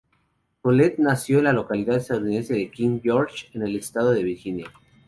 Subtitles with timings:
[0.63, 4.65] Colette nació en la localidad estadounidense de King George, en el estado de Virginia.